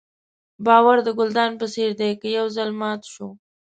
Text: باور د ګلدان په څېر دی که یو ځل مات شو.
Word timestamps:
باور 0.65 0.97
د 1.03 1.07
ګلدان 1.17 1.51
په 1.59 1.65
څېر 1.73 1.91
دی 1.99 2.11
که 2.21 2.27
یو 2.37 2.45
ځل 2.55 2.69
مات 2.79 3.01
شو. 3.13 3.27